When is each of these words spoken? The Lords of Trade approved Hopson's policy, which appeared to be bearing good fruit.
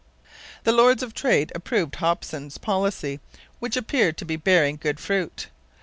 The 0.63 0.71
Lords 0.71 1.03
of 1.03 1.13
Trade 1.13 1.51
approved 1.53 1.97
Hopson's 1.97 2.57
policy, 2.57 3.19
which 3.59 3.77
appeared 3.77 4.17
to 4.17 4.25
be 4.25 4.35
bearing 4.35 4.77
good 4.77 4.99
fruit. 4.99 5.49